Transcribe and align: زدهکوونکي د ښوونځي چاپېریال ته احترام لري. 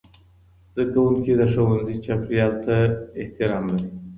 زدهکوونکي 0.73 1.33
د 1.37 1.41
ښوونځي 1.51 1.95
چاپېریال 2.05 2.53
ته 2.65 2.75
احترام 3.21 3.63
لري. 3.75 3.89